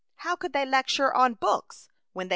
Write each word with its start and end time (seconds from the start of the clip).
How 0.15 0.35
could 0.35 0.51
they 0.53 0.65
lecture 0.65 1.13
on 1.13 1.35
books, 1.35 1.87
when 2.13 2.27
they 2.27 2.29